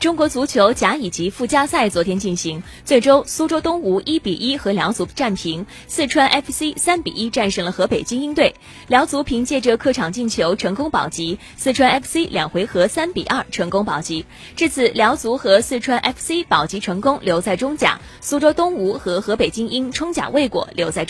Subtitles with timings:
[0.00, 8.54] 中国足球甲乙级附加赛昨天进行最终苏州东吴一比一和辽足战平四川 fc 三比一战胜了河北精英队。
[8.88, 14.24] 辽足凭借着客场进球成功保级四川 fc 两回合三比二成功保级。
[14.56, 21.08] 至此辽足和四川 fc 保级成功留在中甲苏州东吴和河北精英冲甲未果留在中